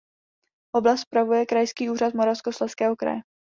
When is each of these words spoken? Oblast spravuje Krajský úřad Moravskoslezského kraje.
Oblast 0.75 1.01
spravuje 1.03 1.45
Krajský 1.45 1.89
úřad 1.89 2.13
Moravskoslezského 2.13 2.95
kraje. 2.95 3.19